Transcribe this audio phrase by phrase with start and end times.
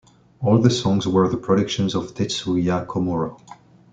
[0.39, 3.39] All the songs were the productions of Tetsuya Komuro.